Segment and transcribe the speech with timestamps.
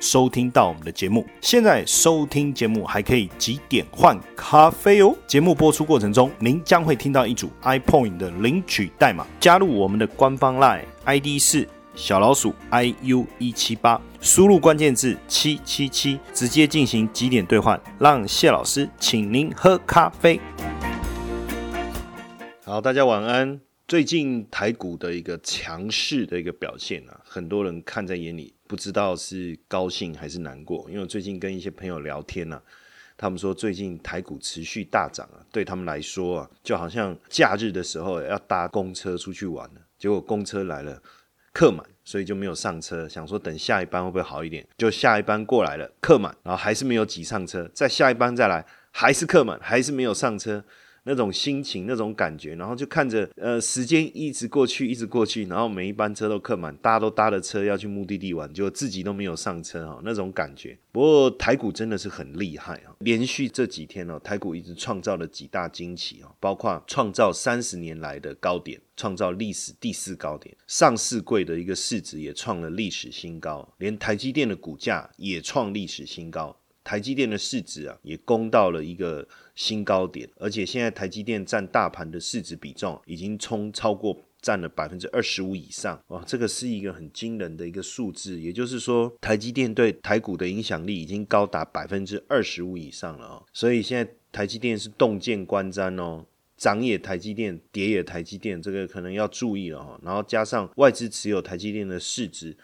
[0.00, 5.14] 收听到我们的节目，现在收听节目还可以几点换咖啡哦。
[5.26, 20.40] 节目播出过程中，您将会听到一组 iPoint 的领取代码，加入我们的官方 Line ID 是小老鼠 iu 一七八，输入关键字七七七，直接进行几点兑换，让谢老师请您喝咖啡。
[22.64, 23.67] 好，大家晚安。
[23.88, 28.52] 最近台股的一个强势的一个表现啊，很多人看在眼里。
[28.66, 32.60] 不知道是高兴还是难过，因为最近跟一些朋友聊天呢，
[33.16, 41.02] 他们说最近台股持续大涨啊，对他们来说啊，就好像假日的时候要搭公车出去玩了，结果公车来了
[41.54, 50.62] 客满，所以就没有上车，想说等下一班会不会好一点，就下一班过来了客满，然后还是没有挤上车，再下一班再来还是客满，还是没有上车。
[51.08, 60.78] 那种心情，那种感觉，然后就看着，呃，时间一直过去，一直过去，然后每一班车都客满，大家都搭了车要去目的地玩，就自己都没有上车哈，那种感觉。
[60.92, 76.54] 不过台股真的是很厉害啊，连续这几天呢，台股一直创造了几大惊奇啊，包括创造三十年来的高点，创造历史第四高点，上市柜的一个市值也创了历史新高，连台积电的股价也创历史新高。
[76.84, 79.28] 台积电的市值啊，也攻到了一个
[79.58, 88.40] 新高点，而且现在台积电占大盘的市值比重已经冲超过占了百分之二十五以上，哇，这个是一个很惊人的一个数字。
[88.40, 93.44] 也就是说，台积电对台股的影响力已经高达百分之二十五以上了哦。
[93.52, 96.24] 所以现在台积电是洞见观瞻哦，
[96.56, 100.00] 涨也台积电，跌也台积电，这个可能要注意了哈。
[100.04, 102.56] 然后加上外资持有台积电的市值。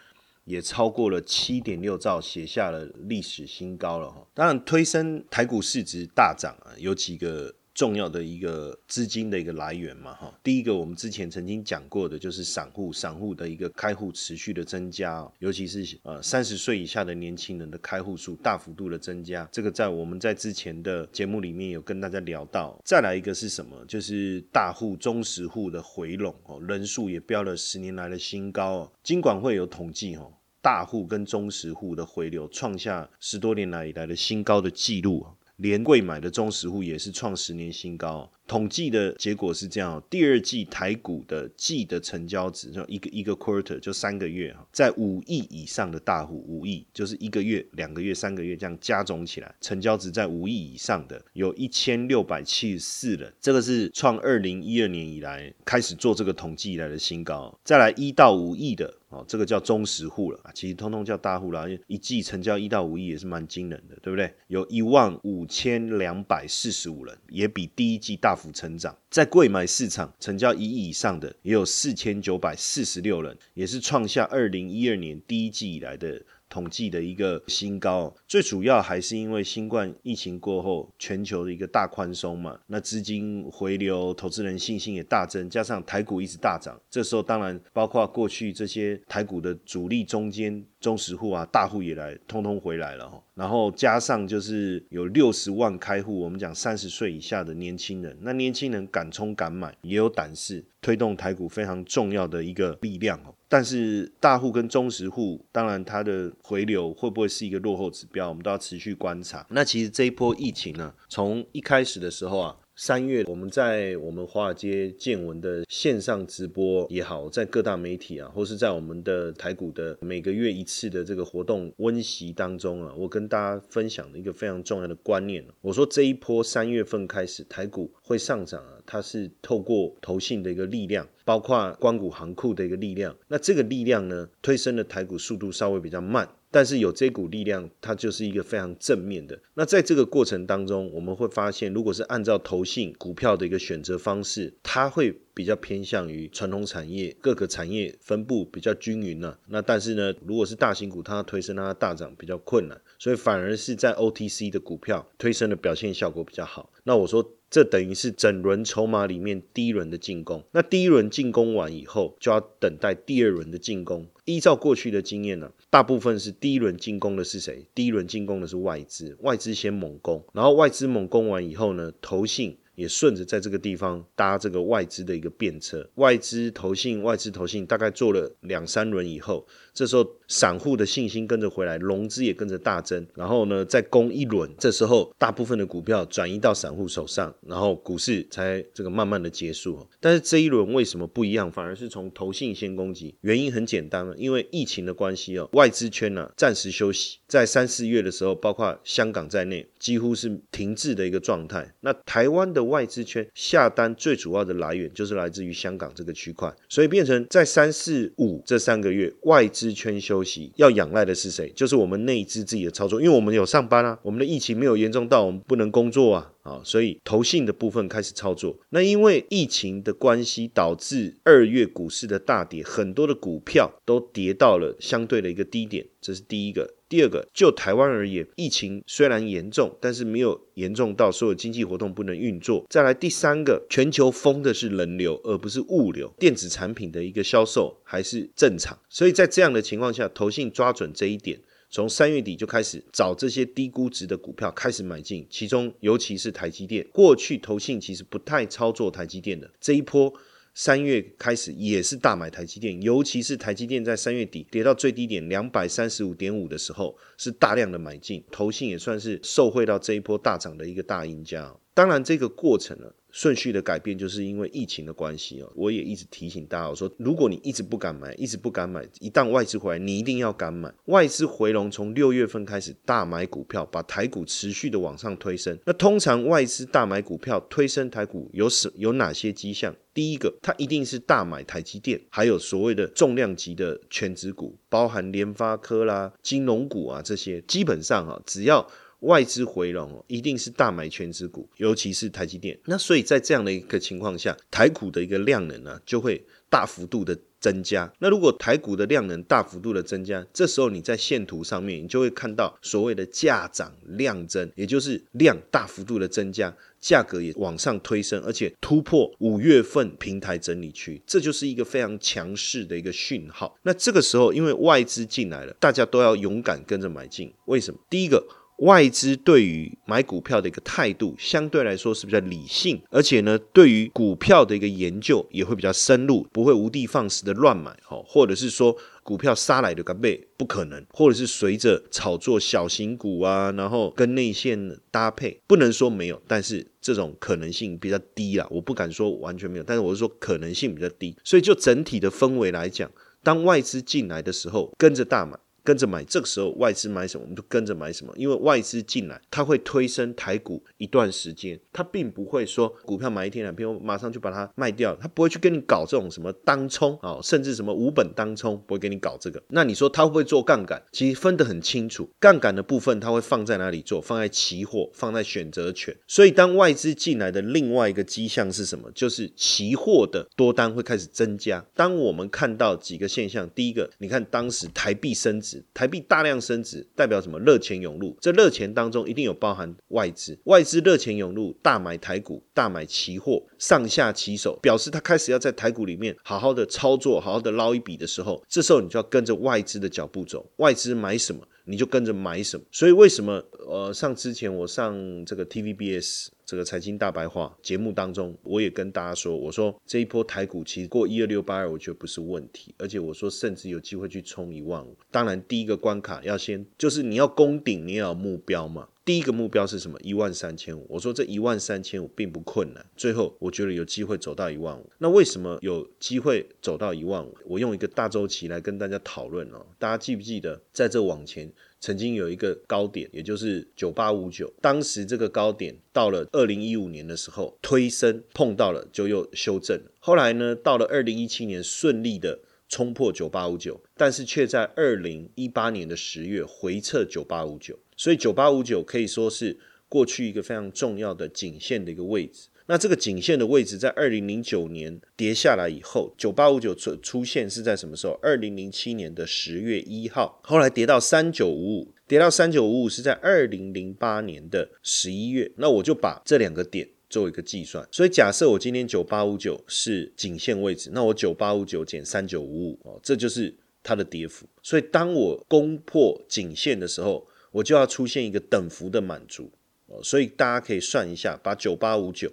[0.45, 4.25] 也超过了七点六兆，写下了历史新高了哈。
[4.33, 7.53] 当然，推升台股市值大涨啊，有几个。
[7.75, 22.79] 重要的一个资金的一个来源嘛，哈，第一个我们之前曾经讲过的，就是散户，散户的一个开户持续的增加，尤其是呃三十岁以下的年轻人的开户数大幅度的增加，这个在我们在之前的节目里面有跟大家聊到。
[22.85, 23.83] 再来一个是什么？
[23.85, 28.91] 就是大户、中实户的回笼哦，人数也飙了十年来的新高哦。
[29.03, 30.31] 金管会有统计哦，
[30.61, 38.31] 大户跟中实户的回流创下十多年来以来的新高的记录连贵买的中实户也是创十年新高。
[38.47, 57.59] 统计的结果是这样：第二季台股的季的成交值，就一个一个 quarter 就三个月哈，在五亿以上的大户，五亿就是一个月、两个月、三个月这样加总起来，成交值在五亿以上的有一千六百七十四人，这个是创二零一二年以来开始做这个统计以来的新高。
[57.63, 64.31] 再来一到五亿的哦，这个叫中实户了啊，其实通通叫大户了，一季成交一到五亿也是蛮惊人的，对不对？
[64.49, 68.34] 有一万五千两百四十五人，也比第一季大。
[68.35, 76.21] 幅成长，在贵买市场成交一亿以上的也有四千九百四十六人，也是创下二零一二年第一季以来的。
[76.55, 93.21] 统计的一个新高，最主要还是因为新冠疫情过后，全球的一个大宽松嘛，那资金回流，投资人信心也大增，加上台股一直大涨，这时候当然包括过去这些台股的主力中间中实户啊、大户也来，通通回来了哈。
[93.33, 103.34] 然后加上就是有六十万开户，我们讲三十岁以下的年轻人，那年轻人敢冲敢买，也有胆识，推动台股非常重要的一个力量哦。
[103.47, 109.45] 但是大户跟中实户，当然它的回流会不会是一个落后指标，我们都要持续观察。
[109.49, 112.55] 那其实这一波疫情呢，从一开始的时候啊。
[112.77, 136.27] 三月，我们在我们华尔街见闻的线上直播也好，在各大媒体啊，或是在我们的台股的每个月一次的这个活动温习当中啊，我跟大家分享的一个非常重要的观念，我说这一波三月份开始台股会上涨啊，它是透过投信的一个力量，包括光谷行库的一个力量，那这个力量呢，推升的台股速度稍微比较慢。
[136.55, 139.37] 但是有这股力量，它就是一个非常正面的。
[139.55, 149.37] 那在这个过程当中，我们会发现，如果是按照投信股票的一个选择方式，它会比较偏向于传统产业，各个产业分布比较均匀了。
[149.49, 156.71] 那但是呢，如果是大型股，它推升它大涨比较困难，所以反而是在 OTC 的股票推升的表现效果比较好。
[156.85, 157.33] 那我说。
[157.47, 160.43] 这等于是整轮筹码里面第一轮的进攻。
[160.51, 164.07] 那第一轮进攻完以后，就要等待第二轮的进攻。
[164.25, 167.65] 依照过去的经验呢，大部分是第一轮进攻的是谁？
[167.73, 179.45] 第一轮进攻的是外资，外资先猛攻，然后外资猛攻完以后呢，投信也顺着在这个地方搭这个外资的一个便车，外资投信、外资投信大概做了两三轮以后，
[179.75, 189.85] 这时候散户的信心跟着回来，融资也跟着大增，然后呢再攻一轮，这时候大部分的股票转移到散户手上，然后股市才这个慢慢的结束。
[189.99, 193.13] 但是这一轮为什么不一样，反而是从投信先攻击？
[193.21, 201.75] 原因很简单，因为疫情的关系哦，外资圈呢暂时休息，在三四月的时候，包括香港在内，几乎是停滞的一个状态。
[201.81, 211.51] 那台湾的外资圈下单最主要的来源就是来自于香港这个区块，所以变成在三四五这三个月外资资圈休息，要仰赖的是谁？
[211.55, 216.31] 就是我们内资自己的操作，因为我们有上班啊，我们的疫情没有严重到我们不能工作啊。
[216.43, 218.55] 啊，所以投信的部分开始操作。
[218.69, 226.74] 那因为疫情的关系，导致二月股市的大跌，很多的股票都跌到了相对的一个低点，这是第一个。
[226.87, 232.65] 第二个，就台湾而言，疫情虽然严重，但是没有严重到所有经济活动不能运作。
[232.69, 238.77] 再来第三个，全球封的是人流，而不是物流，电子产品的一个销售还是正常。
[238.87, 241.39] 所以在这样的情况下，投信抓准这一点。
[241.71, 246.85] 从三月底就开始找这些低估值的股票开始买进，其中尤其是台积电。
[246.93, 250.13] 过去投信其实不太操作台积电的，这一波
[250.57, 261.53] 三月开始也是大买台积电，尤其是台积电在三月底跌到最低点两百三十五点五的时候，是大量的买进，投信也算是受惠到这一波大涨的一个大赢家。
[261.75, 262.87] 当然，这个过程呢。
[263.11, 265.49] 顺序的改变，就是因为疫情的关系哦。
[265.55, 270.69] 我也一直提醒大家，我说，如果你一直不敢买，一直不敢买，一旦外资回来，你一定要敢买。
[270.87, 275.57] 外资回笼从六月份开始大买股票，把台股持续的往上推升。
[275.65, 279.73] 那通常外资大买股票推升台股有什有哪些迹象？
[279.93, 288.69] 第一个，它一定是大买台积电，还有所谓的重量级的全指股，包含联发科啦、金融股啊这些，基本上啊，只要。
[289.05, 292.57] 外资回笼哦，一定是大买全资股，尤其是台积电。
[292.65, 297.91] 那所以在这样的一个情况下，台股的一个量能呢，就会大幅度的增加。
[297.99, 313.55] 那如果台股的量能大幅度的增加，这时候你在线图上面，你就会看到所谓的价涨量增，也就是量大幅度的增加，价格也往上推升，而且突破五月份平台整理区，这就是一个非常强势的一个讯号。
[313.61, 317.31] 那这个时候，因为外资进来了，大家都要勇敢跟着买进。
[317.45, 317.79] 为什么？
[317.87, 318.25] 第一个。
[318.59, 342.89] 外资对于买股票的一个态度，相对来说是比较理性，而且呢，对于股票的一个研究也会比较深入，不会无的放矢的乱买，哦，或者是说股票杀来的干贝不可能，或者是随着炒作小型股啊，然后跟内线搭配，不能说没有，但是这种可能性比较低啦，我不敢说完全没有，但是我是说可能性比较低，所以就整体的氛围来讲，
[343.21, 345.37] 当外资进来的时候，跟着大买。
[345.65, 348.13] 跟着买，这个时候外资买什么，我们就跟着买什么。
[348.15, 359.41] 因为外资进来，它会推升台股一段时间，它并不会说股票买一天两天，我马上就把它卖掉，它不会去跟你搞这种什么当冲啊，甚至什么无本当冲，不会跟你搞这个。
[359.47, 360.79] 那你说它会不会做杠杆？
[360.91, 363.99] 其实分得很清楚，杠杆的部分它会放在哪里做？
[363.99, 365.95] 放在期货，放在选择权。
[366.05, 368.91] 所以当外资进来的另外一个迹象是什么？
[368.93, 371.65] 就是期货的多单会开始增加。
[371.73, 375.54] 当我们看到几个现象，第一个，你看当时台币升值。
[375.73, 377.39] 台币大量升值代表什么？
[377.39, 391.41] 热钱涌入，这热钱当中一定有包含外资，外资热钱涌入，大买台股，大买期货，上下其手，表示他开始要在台股里面好好的操作，好好的捞一笔的时候，这时候你就要跟着外资的脚步走，外资买什么？
[391.67, 404.95] 你就跟着买什么，所以为什么呃上之前我上这个 TVBS 这个财经大白话节目当中，我也跟大家说，我说这一波台股其实过一二六八二，我觉得不是问题，而且我说甚至有机会去冲一万五。
[405.09, 408.87] 当然第一个关卡要先就是你要攻顶，你也要目标嘛。
[409.03, 409.99] 第一个目标是什么？
[410.01, 410.83] 一万三千五。
[410.89, 414.89] 我说这一万三千五并不困难，最后我觉得有机会走到一万五。
[414.97, 417.37] 那为什么有机会走到一万五？
[417.45, 419.63] 我用一个大周期来跟大家讨论哦。
[419.77, 421.47] 大家记不记得在这往前
[421.85, 424.51] 曾经有一个高点，也就是九八五九。
[424.59, 429.79] 当时这个高点到了二零一五年的时候推升碰到了，就又修正。
[429.99, 437.77] 后来呢，到了二零一七年顺利的冲破九八五九，但是却在二零一八年的十月回撤九八五九。
[437.95, 439.55] 所以九八五九可以说是
[439.87, 442.47] 过去一个非常重要的颈线的一个位置。
[442.67, 448.19] 那这个颈线的位置在二零零九年跌下来以后，九八五九出出现是在什么时候？
[448.23, 455.51] 二零零七年的十月一号，后来跌到三九五五，跌到三九五五是在二零零八年的十一月。
[455.57, 457.87] 那我就把这两个点做一个计算。
[457.91, 464.47] 所以假设我今天九八五九是颈线位置，那我九八五九减三九五五哦，这就是它的跌幅。
[464.63, 469.51] 所以当我攻破颈线的时候，我就要出现一个等幅的满足
[469.85, 472.31] 哦，所以大家可以算一下，把九八五九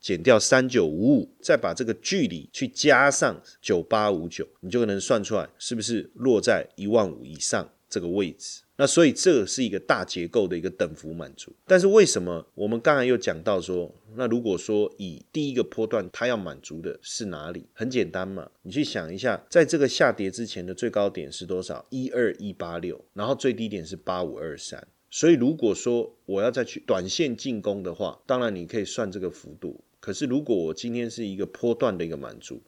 [0.00, 8.62] 减掉三九五五，再把这个距离去加上九八五九，你就能算出来是不是落在一万五以上这个位置。
[8.76, 11.52] 那所以这是一个大结构的一个等幅满足。
[11.66, 17.66] 但是为什么我们刚才又讲到说，那如果说以第一个波段它要满足的是哪里？
[17.74, 21.84] 很简单嘛，你去想一下，在这个下跌之前的最高点是多少？
[21.90, 24.88] 一二一八六，然后最低点是八五二三。
[25.10, 29.78] 所以如果说我要再去短线进攻的话，当然你可以算这个幅度。
[30.00, 32.60] 可是如果我今天是一个波段的一个满足，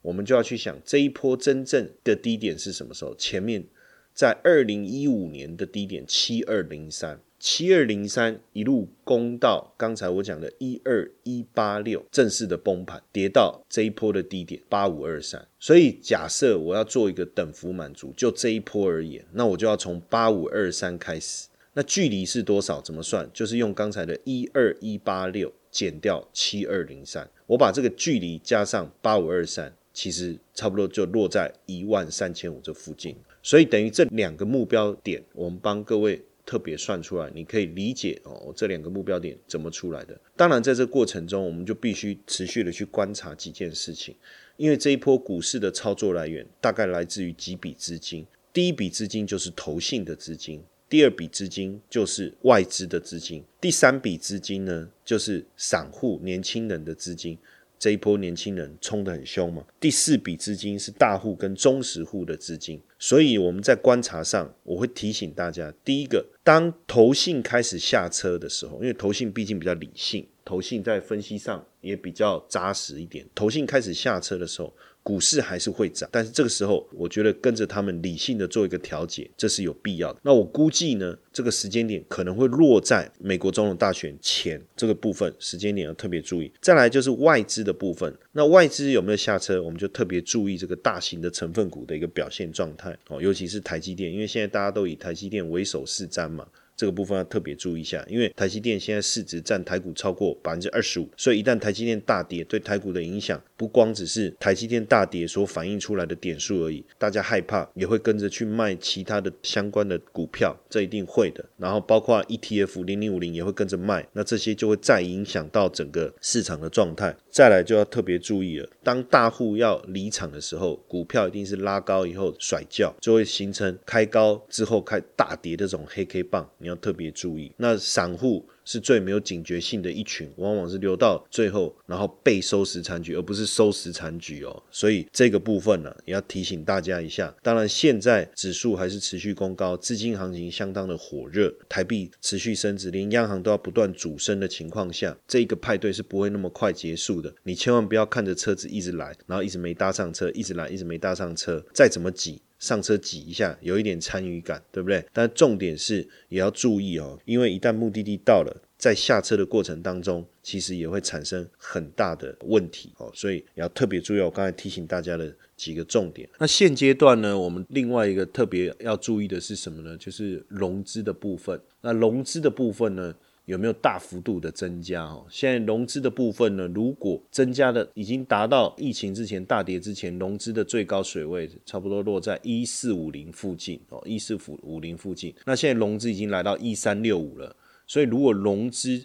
[0.00, 3.14] 我们就要去想这一波真正的低点是什么时候？
[3.16, 3.66] 前面。
[4.14, 15.46] 在二零一五年的低点七二零三，七二零三一路攻到刚才我讲的一二一八六，正式的崩盘，跌到这一波的低点八五二三。
[15.60, 21.46] 所以假设我要做一个等幅满足，就这一波而言，那我就要从八五二三开始。
[21.78, 22.80] 那距离是多少？
[22.80, 23.30] 怎么算？
[23.32, 33.14] 就是用刚才的一二一八六减掉七二零三，我把这个距离加上八五二三，其实差不多就落在一万三千五这附近。
[33.44, 40.20] 所以等于这两个目标点，我们帮各位特别算出来，你可以理解哦，这两个目标点怎么出来的。
[40.34, 44.16] 当然，在这过程中，我们就必须持续的去观察几件事情，
[44.56, 48.26] 因为这一波股市的操作来源大概来自于几笔资金。
[48.52, 57.38] 第一笔资金就是投信的资金，第二笔资金就是外资的资金，第三笔资金呢就是散户年轻人的资金。
[57.78, 59.64] 这一波年轻人冲得很凶嘛。
[59.78, 74.74] 第四笔资金是大户跟中实户的资金，所以我们在观察上，我会提醒大家：第一个，当投信开始下车的时候，因为投信毕竟比较理性，投信在分析上也比较扎实一点，投信开始下车的时候。
[75.02, 80.20] 股市还是会涨，但是这个时候，我觉得跟着他们理性的做一个调节，这是有必要的。
[80.22, 86.52] 那我估计呢，这个时间点可能会落在美国总统大选前这个部分，时间点要特别注意。
[86.60, 96.46] 再来就是外资的部分，那外资有没有下车，我们就特别注意这个大型的成分股的一个表现状态哦，尤其是台积电，因为现在大家都以台积电为首是瞻嘛。
[96.78, 111.44] 这个部分要特别注意一下，因为台积电现在市值占台股超过百分之二十五，所以一旦台积电大跌，对台股的影响不光只是台积电大跌所反映出来的点数而已，大家害怕也会跟着去卖其他的相关的股票，这一定会的。
[111.56, 117.16] 然后包括 ETF 零零五零也会跟着卖，那这些就会再影响到整个市场的状态。
[117.28, 126.48] 再来就要特别注意了，当大户要离场的时候，股票一定是拉高以后甩掉，就会形成开高之后开大跌的这种黑 K 棒。
[126.68, 134.62] 要特别注意，那散户是最没有警觉性的一群，往往是留到最后，然后被收拾残局，而不是收拾残局哦。
[134.70, 137.34] 所以这个部分呢，也要提醒大家一下。
[137.42, 147.34] 当然，现在指数还是持续攻高，资金行情相当的火热，台币持续升值，连央行都要不断主升的情况下，这个派对是不会那么快结束的。
[147.44, 152.42] 你千万不要看着车子一直来，然后一直没搭上车，一直来一直没搭上车，再怎么挤。
[152.58, 155.04] 上车挤一下，有一点参与感，对不对？
[155.12, 164.20] 但重点是也要注意哦，因为一旦目的地到了，在下车的过程当中，其实也会产生很大的问题哦，所以也要特别注意。
[164.20, 166.28] 我刚才提醒大家的几个重点。
[166.38, 169.96] 那现阶段呢，我们另外一个特别要注意的是什么呢？
[169.96, 171.60] 就是融资的部分。
[171.80, 173.14] 那融资的部分呢？
[173.48, 175.04] 有没有大幅度的增加？
[175.04, 176.68] 哦，现在融资的部分呢？
[176.74, 185.34] 如果增加的已经达到疫情之前大跌之前融资的最高水位，差不多落在一四五零附近哦，一四五五零附近。
[185.46, 189.02] 那现在融资已经来到一三六五了，所以如果融资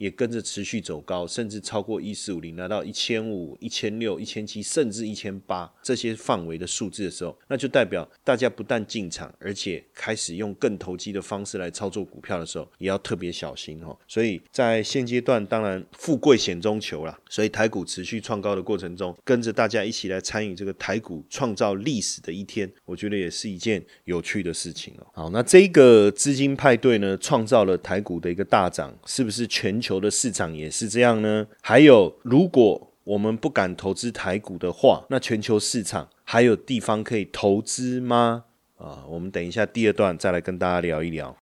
[0.00, 13.94] 也跟着持续走高，甚至超过一四五零，来到一千五、一千六、一千七，甚至一千八这些范围的数字的时候，那就代表大家不但进场，而且开始用更投机的方式来操作股票的时候，也要特别小心哦。
[14.08, 25.06] 所以在现阶段，当然富贵险中求啦，所以台股持续创高的过程中，跟着大家一起来参与这个台股创造历史的一天，我觉得也是一件有趣的事情哦。
[25.12, 29.89] 好，那这个资金派对呢，创造了台股的一个大涨，是不是全球？
[29.90, 31.44] 球的市场也是这样呢。
[31.60, 38.44] 还有，如果我们不敢投资台股的话，那全球市场还有地方可以投资吗？
[38.76, 41.36] 啊，我们等一下第二段再来跟大家聊一聊。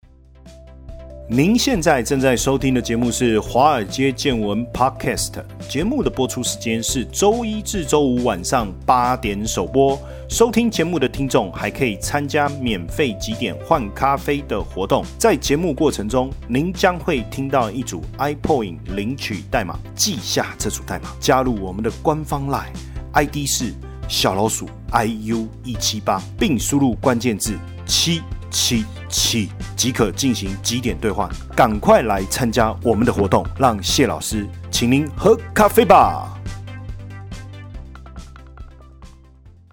[1.29, 5.33] 您现在正在收听的节目是《华尔街见闻》Podcast，
[5.67, 9.99] 节目的播出时间是周一至周五晚上八点首播。
[10.29, 22.71] 收听节目的听众还可以参加免费几点换咖啡的活动，在节目过程中，您将会听到一组 iPoint 领取代码，记下这组代码，加入我们的官方 Line
[23.11, 23.73] ID 是
[24.07, 27.53] 小老鼠 iu 一七八，并输入关键字
[27.85, 28.21] 七。
[28.49, 34.45] 七起即可进行几点兑换，赶快来参加我们的活动，让谢老师。
[34.69, 36.33] 请您喝咖啡吧。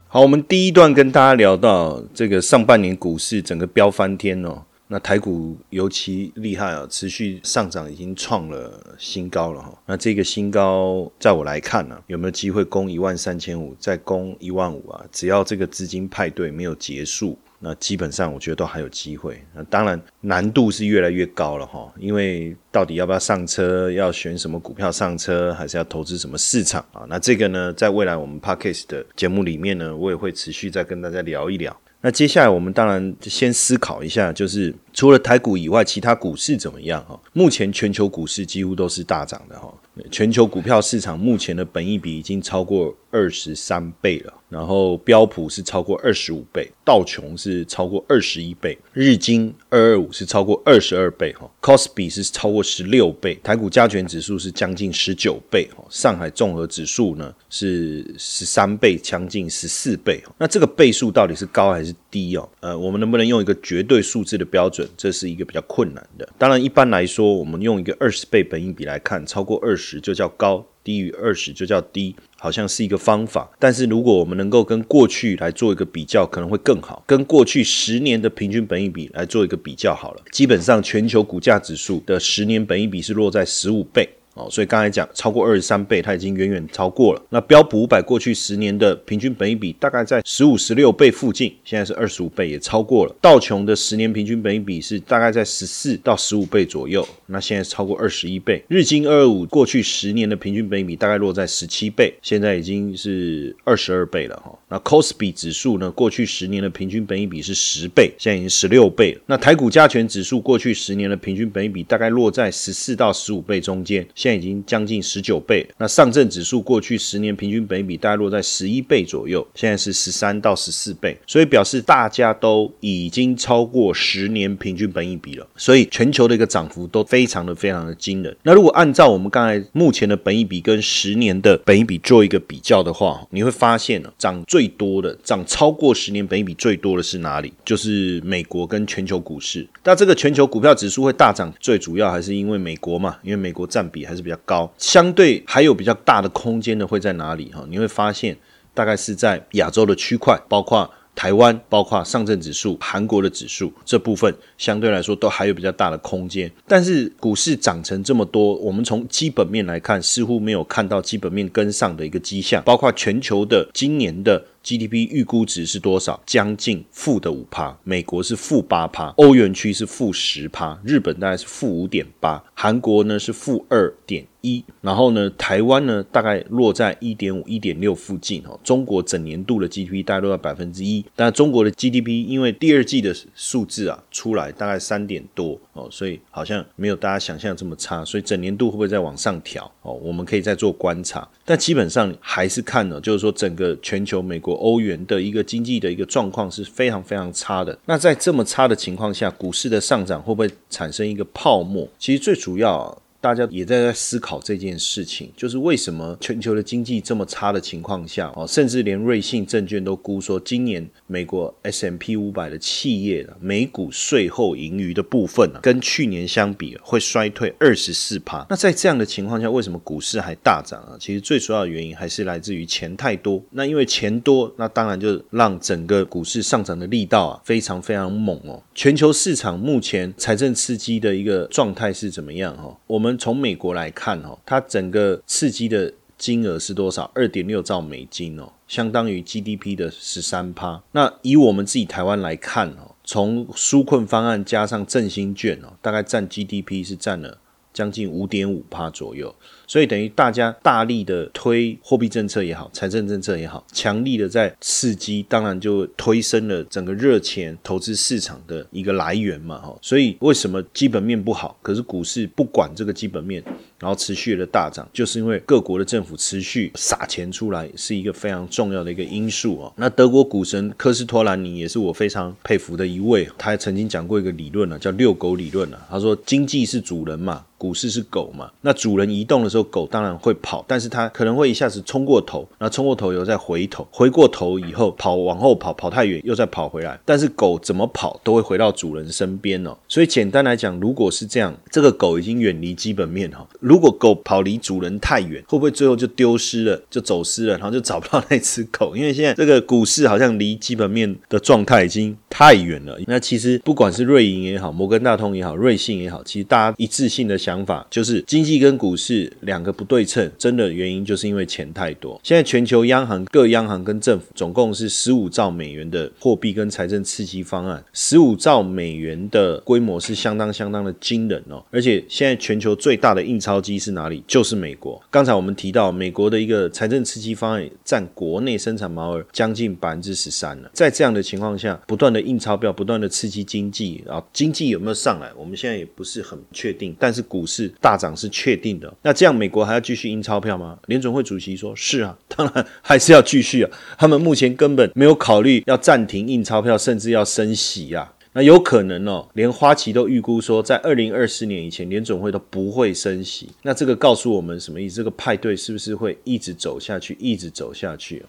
[0.07, 9.77] 好，我们第一段跟大家聊到这个上半年股市整个飙翻天哦，那台股尤其厉害啊，持续上涨已经创了新高了哈。
[9.87, 15.05] 那这个新高，在我来看呢，有没有机会攻一万三千五，再攻一万五啊？
[15.11, 17.37] 只要这个资金派对没有结束。
[17.65, 19.43] 那基本上我觉得都还有机会。
[19.55, 27.07] 那当然难度是越来越高了哈，因为到底要不要上车，要选什么股票上车，还是要投资什么市场啊？
[27.09, 31.75] 那这个呢，在未来我们 Parkes 的节目里面呢，我也会持续再跟大家聊一聊。
[32.03, 37.19] 那接下来我们当然先思考一下，就是除了台股以外，其他股市怎么样哈？
[37.33, 39.73] 目前全球股市几乎都是大涨的哈。
[40.11, 62.49] 全球股票市场目前的本益比已经超过二十三倍了，然后标普是超过二十五倍，道琼是超过二十一倍，日经二二五是超过二十二倍哈 c o s p i 是超过十六倍，台股加权指数是将近十九倍哈，上海综合指数呢是十三倍，将近十四倍那这个倍数到底是高还是低哦？
[62.61, 64.89] 呃，我们能不能用一个绝对数字的标准？
[64.97, 66.27] 这是一个比较困难的。
[66.39, 69.75] 当然，一般来说，我们用一个二十倍本益比来看，超过二。
[69.77, 73.51] 十就叫高，低于二十就叫低，好像是一个方法。
[73.59, 77.03] 但是如果我们能够跟过去来做一个比较，可能会更好。
[77.07, 80.23] 跟过去十年的平均本益比来做一个比较好了。
[80.31, 84.07] 基本上全球股价指数的十年本益比是落在十五倍。
[84.35, 87.23] 哦，所以刚才讲超过二十三倍，它已经远远超过了。
[87.31, 93.15] 那标普五百过去十年的平均本益比大概在十五、十六倍附近，现在是二十五倍，也超过了。
[93.21, 98.65] 道琼的十年平均本益比是大概在十四到十五倍左右，那现在超过二十一倍。
[98.67, 104.53] 日经二二五过去十年的平均本益比大概落在十七倍，现在已经是二十二倍了哈。
[104.69, 109.21] 那 c o s p i 指数呢，过去十年的平均本益比是十倍，现在已经十六倍了。
[109.27, 114.05] 那台股加权指数过去十年的平均本益比大概落在十四到十五倍中间。
[114.25, 128.35] 现在已经将近十九倍，那上证指数过去十年平均本比大概落在十一倍左右，现在是十三到十四倍，所以表示大家都已经超过十年平均本益比了，所以全球的一个涨幅都非常的非常的惊人。
[128.45, 137.53] 那如果按照我们刚才目前的本益比跟十年的本益比做一个比较的话，你会发现呢，涨最多的、涨超过十年本益比最多的是哪里？
[137.63, 139.69] 就是美国跟全球股市。
[139.85, 144.73] 那这个全球股票指数会大涨，最主要还是因为美国嘛，因为美国占比还还是比较高。
[144.79, 147.65] 相对还有比较大的空间的会在哪里哈？
[147.69, 148.37] 你会发现
[148.73, 156.51] 大概是在亚洲的区块，包括台湾，包括上证指数、韩国的指数这部分，相对来说都还有比较大的空间。
[156.67, 162.63] 但是股市涨成这么多，我们从基本面来看，似乎没有看到基本面跟上的一个迹象。
[162.65, 166.23] 包括全球的今年的 GDP 预估值是多少？
[166.25, 174.27] 将近负的五趴，美国是负八趴，欧元区是负十趴，日本大概是负五点八，韩国呢是负二点。
[174.47, 178.61] 一，然后呢，台湾呢大概落在一点五、一点六附近哦。
[178.63, 188.05] 中国整年度的 GDP 大概落在百分之一，但中国的 GDP 因为第二季的数字啊出来大概三点多哦，所以好像没有大家想象这么差。
[188.05, 189.95] 所以整年度会不会再往上调哦？
[189.95, 197.79] 我们可以再做观察，但基本上还是看呢，就是说整个全球美国、欧元的一个经济的一个状况是非常非常差的。
[197.87, 201.89] 那在这么差的情况下，股市的上涨会不会产生一个泡沫？
[201.99, 202.97] 其实最主要。
[203.25, 218.47] 大家也在在思考这件事情，就是为什么全球的经济这么差的情况下，哦，甚至连瑞信证券都估说，今年美国 S M P 五百的企业的每股税后盈余的部分呢，跟去年相比会衰退二十四趴。
[218.51, 220.93] 那在这样的情况下，为什么股市还大涨啊？
[221.01, 223.43] 其实最主要的原因还是来自于钱太多。
[223.53, 228.63] 那因为钱多，那当然就让整个股市上涨的力道啊非常非常猛哦。
[228.75, 232.55] 全球市场目前财政刺激的一个状态是怎么样？
[232.59, 233.14] 哈，我们。
[233.17, 237.11] 从美国来看，哦，它整个刺激的金额是多少？
[237.15, 240.83] 二点六兆美金哦，相当于 GDP 的十三趴。
[240.93, 247.39] 那以我们自己台湾来看，哦，从纾困方案加上振兴券哦，大概占 GDP 是占了
[247.73, 249.35] 将近五点五趴左右。
[249.75, 259.77] 所以等于大家大力的推货币政策也好，财政政策也好，强力的在刺激，当然就推升了整个热钱投资市场的一个来源嘛，哈。
[259.83, 263.43] 所以为什么基本面不好，可是股市不管这个基本面，
[263.81, 269.73] 然后持续的大涨，就是因为各国的政府持续撒钱出来，是一个非常重要的一个因素哦。
[269.77, 275.77] 那德国股神科斯托兰尼也是我非常佩服的一位，他曾经讲过一个理论呢，叫遛狗理论呢。
[275.91, 279.55] 他说经济是主人嘛，股市是狗嘛，那主人移动的。
[279.55, 286.99] 时候狗当然会跑，但是它可能会一下子冲过头，然后冲过头以后再回头，回过头以后跑往后跑，跑太远又再跑回来。
[287.05, 289.77] 但是狗怎么跑都会回到主人身边哦。
[289.87, 293.47] 所以简单来讲，如果是这样，这个狗已经远离基本面哈。
[293.61, 298.95] 如如果狗跑离主人太远，会不会最后就丢失了，就走失了，然后就找不到那只狗？
[298.95, 302.97] 因为现在这个股市好像离基本面的状态已经太远了。
[303.09, 312.21] 那其实不管是瑞银也好，摩根大通也好，瑞信也好，其实大家一致性的想法就是，经济跟股市两个不对称，真的原因就是因为钱太多。
[312.23, 321.65] 现在全球央行各央行跟政府总共是十五兆美元的货币跟财政刺激方案，十五兆美元的规模是相当相当的惊人哦。
[321.71, 324.23] 而且现在全球最大的印钞机是哪里？
[324.27, 325.03] 就是美国。
[325.11, 330.71] 刚才我们提到美国的一个财政刺激方案占国内生产毛额将近百分之十三了。
[330.73, 335.31] 在这样的情况下，不断的印钞票，不断的刺激经济啊，经济有没有上来？
[335.37, 338.93] 我们现在也不是很确定，但是股市大涨是确定的。
[339.03, 340.79] 那这样美国还要继续印钞票吗？
[340.87, 343.71] 联总会主席说：“是啊， 当然还是要继续啊。
[343.99, 348.13] 他们目前根本没有考虑要暂停印钞票，甚至要升息啊。
[348.33, 353.49] 那有可能哦，连花旗都预估说，在二零二四年以前，联总会都不会升息。
[353.63, 354.97] 那这个告诉我们什么意思？
[354.97, 358.25] 这个派对是不是会一直走下去，一直走下去？”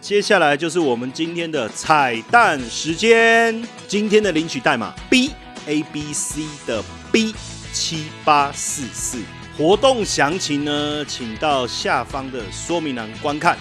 [0.00, 3.62] 接下来就是我们今天的彩蛋时间。
[3.86, 5.30] 今天的领取代码 B
[5.66, 7.32] A B C 的 B
[7.72, 9.18] 七八四四，
[9.56, 13.56] 活动详情呢，请到下方的说明栏观看。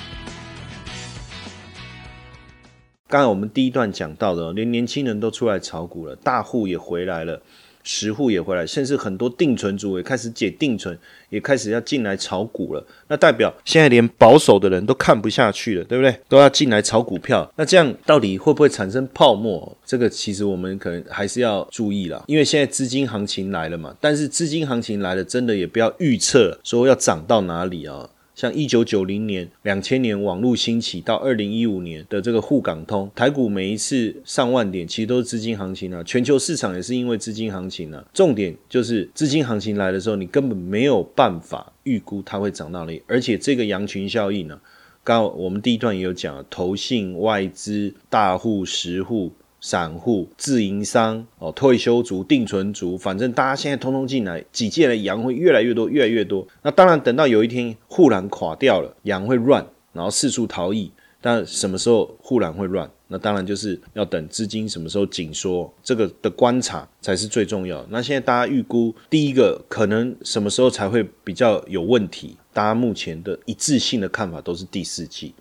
[3.08, 7.42] 刚才我们第一段讲到的，连年轻人都出来炒股了，大户也回来了。
[7.84, 10.98] 实户也回来，甚至很多定存族也开始解定存，
[11.30, 12.86] 也开始要进来炒股了。
[13.08, 16.16] 那代表现在连保守的人都看不下去了，对不对？
[16.28, 17.52] 都要进来炒股票。
[17.56, 19.78] 那这样到底会不会产生泡沫？
[19.86, 23.96] 这个其实我们可能还是要注意了，因为现在资金行情来了嘛。
[24.00, 28.10] 但是资金行情来了，真的也不要预测说要涨到哪里啊。
[28.42, 36.02] 像一九九零年、两千年网络兴起到二零一五年的这个沪港通，台股每一次上万点，其实都是资金行情啊。
[36.02, 38.04] 全球市场也是因为资金行情啊。
[38.12, 44.60] 重点就是资金行情来的时候，你根本没有办法预估它会涨到哪里，而且这个羊群效应呢，
[45.04, 49.32] 刚我们第一段也有讲，投信、外资、大户、实户。
[49.62, 56.46] 散户、自营商、哦，退休族、定存族，反正大家现在通通进来，几届的羊会越来越多，越来越多。
[56.64, 60.92] 那当然，等到有一天护栏垮掉了，羊会乱，然后四处逃逸。
[61.24, 62.90] 但什么时候护栏会乱？
[63.08, 67.86] 那当然就是要等资金什么时候紧缩，这个的观察才是最重要。
[67.92, 72.36] 那现在大家预估，第一个可能什么时候才会比较有问题？
[72.52, 75.36] 大家目前的一致性的看法都是第四季。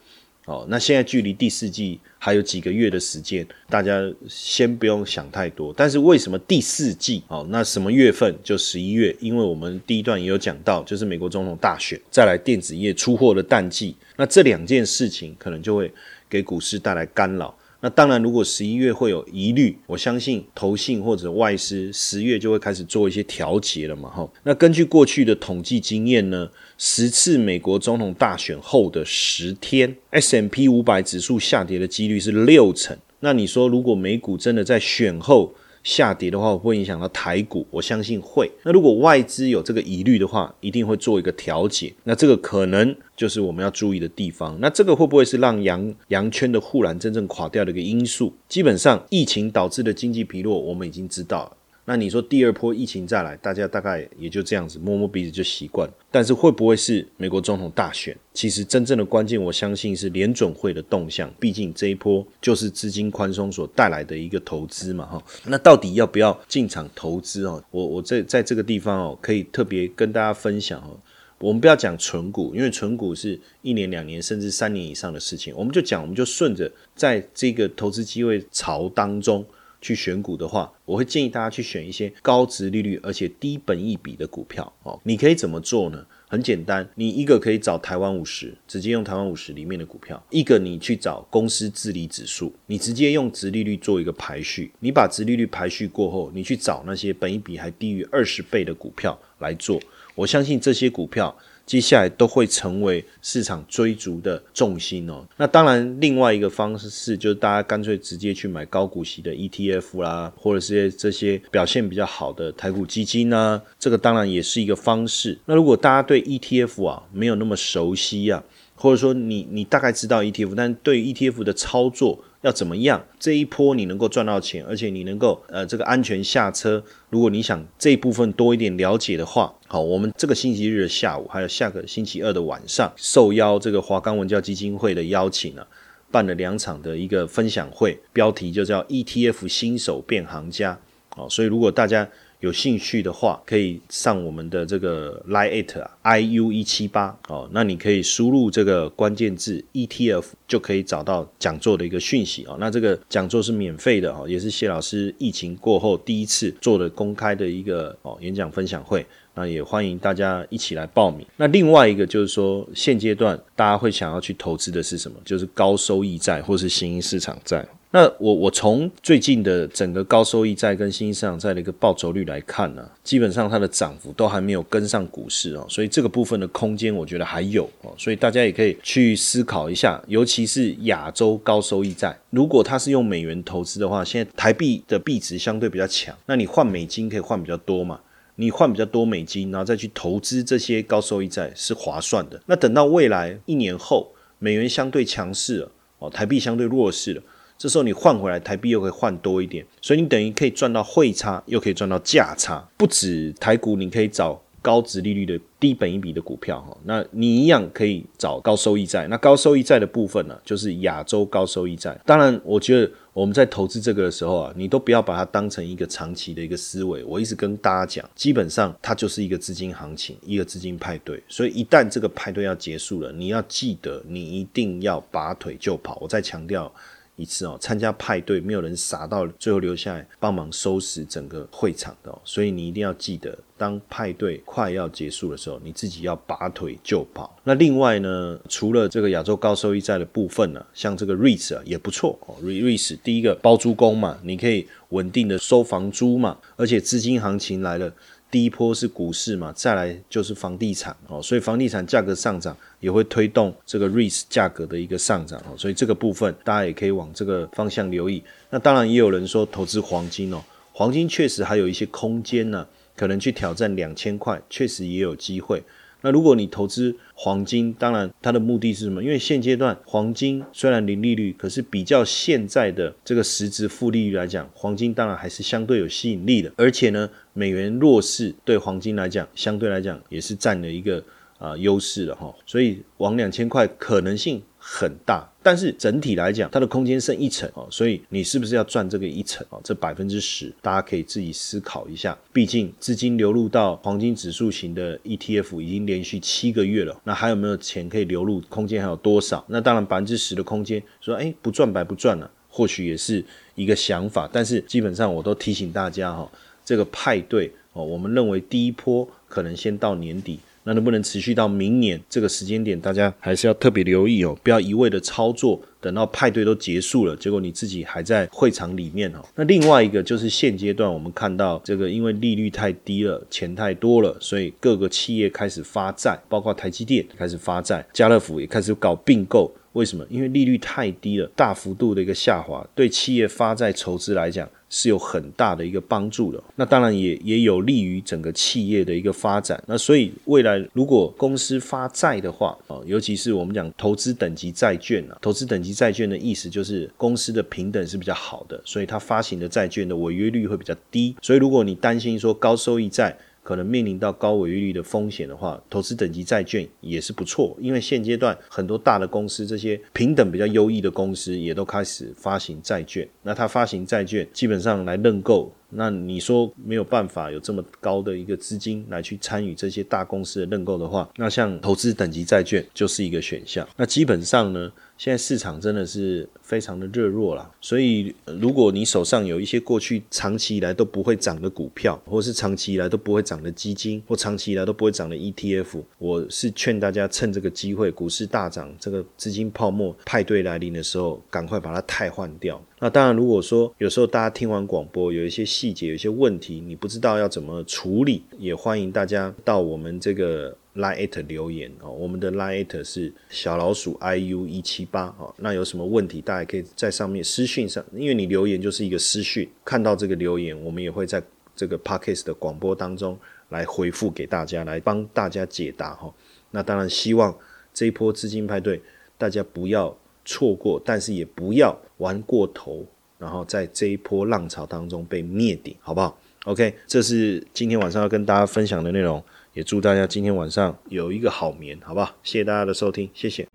[0.51, 5.73] 哦，那现在距离第四季还有几个月的时间，大家先不用想太多。
[5.77, 7.23] 但是为什么第四季？
[7.29, 8.35] 哦，那什么月份？
[8.43, 15.93] 就十一月，因为我们第一段也有讲到，就是美国总统大选，再来电子业出货的淡季，那这两件事情可能就会
[16.29, 17.57] 给股市带来干扰。
[17.83, 24.31] 那当然，如果十一月会有疑虑，我相信投信或者外资十月就会开始做一些调节了嘛，哈。
[24.43, 26.51] 那根据过去的统计经验呢，
[26.83, 32.97] 十次美国总统大选后的十天，S M P 五百指数下跌的几率是六成。
[33.19, 35.53] 那你说，如果美股真的在选后，
[35.85, 37.67] 下跌的话，会不会影响到台股？
[37.71, 38.51] 我相信会。
[38.63, 41.93] 那如果外资有这个疑虑的话，一定会做一个调节。
[42.05, 44.57] 那这个可能就是我们要注意的地方。
[44.59, 48.33] 那这个会不会是让羊羊圈的护栏真正垮掉的一个因素？
[48.49, 51.57] 基本上，疫情导致的经济疲弱，我们已经知道了。
[51.87, 55.89] 那你说第二波疫情再来，大家大概也就这样子摸摸鼻子就习惯。
[56.11, 58.17] 但是会不会是美国总统大选？
[58.33, 61.33] 其实真正的关键，我相信是联准会的动向。
[61.41, 65.23] 毕竟这一波就是资金宽松所带来的一个投资嘛，哈。
[65.47, 67.63] 那到底要不要进场投资哦？
[67.73, 70.97] 我我在在这个地方哦，可以特别跟大家分享哦。
[71.39, 75.53] 我们不要讲纯股，因为纯股是一年、两年甚至三年以上的事情。
[75.57, 79.45] 我们就讲，我们就顺着在这个投资机会潮当中。
[79.81, 84.99] 去选股的话，我会建议大家去选一些高值利率而且低本益比的股票哦。
[85.05, 86.05] 你可以怎么做呢？
[86.29, 94.71] 很简单，你一个可以找台湾五十，直接用台湾五十里面的股票；一个你去找公司治理指数，你直接用值利率做一个排序。
[94.79, 99.81] 你把值利率排序过后，你去找那些本益比还低于二十倍的股票来做。
[100.15, 101.37] 我相信这些股票。
[101.71, 105.25] 接下来都会成为市场追逐的重心哦。
[105.37, 113.63] 那当然，另外一个方式，就是大家干脆直接去买高股息的 ETF 啦，或者是这些表现比较好的台股基金呢。
[113.79, 115.39] 这个当然也是一个方式。
[115.47, 118.43] 那如果大家对 ETF 啊没有那么熟悉啊，
[118.81, 122.25] 或者说你你大概知道 ETF，但对 ETF 的操作。
[122.43, 123.05] 要怎么样？
[123.19, 126.83] 这一波你能够赚到钱，而且你能够呃这个安全下车。
[127.11, 135.67] 如果你想这一部分多一点了解的话，好，我们这个星期日的下午，还有下个星期二的晚上，受邀这个华冈文教基金会的邀请呢，
[136.11, 140.81] 办了两场的一个分享会，标题就叫 ETF 新手变行家。
[141.11, 142.09] 好，所以如果大家
[142.41, 152.57] 有兴趣的话，可以上我们的这个 Line it i u 一七八哦，那你可以输入这个关键字 ETF，就可以找到讲座的一个讯息哦。
[152.59, 159.07] 那这个讲座是免费的哦，也是谢老师疫情过后第一次做的公开的一个哦演讲分享会。
[159.33, 161.25] 那也欢迎大家一起来报名。
[161.37, 165.17] 那另外一个就是说，现阶段大家会想要去投资的是什么？
[165.25, 167.65] 就是高收益债或是新兴市场债。
[167.93, 187.99] 那我我从最近的整个高收益债跟新兴市场债的一个报酬率来看呢，基本上它的涨幅都还没有跟上股市哦，所以这个部分的空间我觉得还有哦，所以大家也可以去思考一下，尤其是亚洲高收益债，如果它是用美元投资的话，现在台币的币值相对比较强，那你换美金可以换比较多嘛？
[188.37, 192.41] 你换比较多美金，然后再去投资这些高收益债是划算的。
[192.47, 197.23] 那等到未来一年后，美元相对强势了，哦，台币相对弱势了，
[197.61, 202.67] 这时候你换回来台币又可以换多一点，所以你等于可以赚到汇差，又可以赚到价差。
[202.79, 209.07] 不止台股，你可以找高值利率的低本一比的股票哈，那你一样可以找高收益债。
[209.09, 212.01] 那高收益债的部分呢，就是亚洲高收益债。
[212.07, 212.91] 当然，我觉得。
[213.13, 217.03] 我们在投资这个的时候啊，你都不要把它当成一个长期的一个思维。
[217.03, 221.21] 我一直跟大家讲，基本上它就是一个资金行情，一个资金派对。
[221.29, 225.99] 所以一旦这个派对要结束了，你要记得，你一定要拔腿就跑。
[226.01, 226.73] 我再强调。
[227.21, 237.39] 一次哦，参加派对没有人傻到最后留下来帮忙收拾整个会场的，所以你一定要记得，当派对快要结束的时候，你自己要拔腿就跑。
[237.45, 247.93] 那另外呢，除了这个亚洲高收益债的部分呢，像这个 REITs 啊也不错哦，REITs 第一个包租公嘛，你可以稳定的收房租嘛，而且资金行情来了。
[248.31, 258.23] 第一波是股市嘛，再来就是房地产哦，所以房地产价格上涨也会推动这个 REITs 价格的一个上涨哦，所以这个部分大家也可以往这个方向留意。
[258.51, 260.41] 那当然也有人说投资黄金哦，
[260.73, 262.67] 黄金确实还有一些空间呢，
[262.97, 265.63] 可能去挑战两千块，确实也有机会。
[266.03, 269.03] 那如果你投资黄金，当然它的目的是什么？
[269.03, 276.53] 因为现阶段黄金虽然零利率，可是比较现在的这个实质负利率来讲，黄金当然还是相对有吸引力的。
[276.57, 281.03] 而且呢，美元弱势对黄金来讲，相对来讲也是占了一个
[281.39, 282.35] 啊优势的哈。
[282.47, 284.43] 所以往两千块可能性。
[284.63, 289.61] 很大，但是整体来讲，它的空间剩一层哦，所以你是不是要赚这个一层哦？
[289.65, 292.17] 这百分之十，大家可以自己思考一下。
[292.33, 298.41] 毕竟资金流入到黄金指数型的 ETF 已经连续七个月了，那还有没有钱可以流入？
[298.49, 299.45] 空间还有多少？
[299.49, 303.25] 那当然百分之十的空间，说哎不赚白不赚了，或许也是
[303.55, 304.29] 一个想法。
[304.31, 306.31] 但是基本上我都提醒大家哈，
[306.65, 310.39] 这个派对哦，我们认为第一波可能先到年底。
[310.71, 312.81] 那能不能持续到明年这个时间点？
[312.81, 319.19] 大家还是要特别留意哦，不要一味的操作，等到派对都结束了，结果你自己还在会场里面哦。
[319.35, 329.53] 那另外一个就是现阶段我们看到这个，因为利率太低了，钱太多了，所以各个企业开始发债，包括台积电开始发债，家乐福也开始搞并购。
[329.73, 330.05] 为什么？
[330.11, 334.49] 因为利率太低了，大幅度的一个下滑，对企业发债筹资来讲。
[334.73, 339.61] 是有很大的一个帮助的，那当然也也有利于整个企业的一个发展。
[339.67, 351.17] 那所以未来如果公司发债的话，啊，尤其是我们讲投资等级债券啊，投资等级债券的意思就是公司的平等是比较好的，所以它发行的债券的违约率会比较低。
[351.21, 363.09] 所以如果你担心说高收益债，可能面临到高违约率的风险的话，投资等级债券也是不错，因为现阶段很多大的公司，这些平等比较优异的公司也都开始发行债券。
[363.23, 365.53] 那它发行债券，基本上来认购。
[365.71, 373.67] 那你说没有办法有这么高的一个资金来去参与这些大公司的认购的话，那像投资等级债券就是一个选项。
[373.77, 374.73] 那基本上呢？
[374.99, 392.63] 现在市场真的是非常的热络了，所以如果你手上有一些过去长期以来都不会涨的股票，或是长期以来都不会涨的基金，或长期以来都不会涨的 ETF，我是劝大家趁这个机会，股市大涨，这个资金泡沫派对来临的时候，赶快把它汰换掉。
[392.81, 400.57] 那当然，如果说有时候大家听完广播有一些细节、有一些问题，你不知道要怎么处理，也欢迎大家到我们这个。
[400.77, 405.35] Line it 留言哦，我们的 Line it 是小老鼠 iu 一七八哦。
[405.39, 411.21] 那有什么问题，大家可以在上面私讯上，因为你留言就是一个私讯，看到这个留言，我们也会在
[411.57, 416.15] 这个 Podcast 的广播当中来回复给大家，来帮大家解答哈。
[416.53, 417.37] 那当然希望
[417.75, 418.81] 这一波资金派对
[419.19, 422.85] 大家不要错过，但是也不要玩过头，
[423.17, 429.23] 然后在这一波浪潮当中被灭顶，好不好？OK，这是今天晚上要跟大家分享的内容。
[429.53, 432.15] 也祝大家今天晚上有一个好眠，好不好？
[432.23, 433.47] 谢谢大家的收听，谢谢。